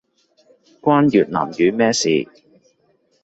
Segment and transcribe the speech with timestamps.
[0.81, 2.27] 關越南語咩事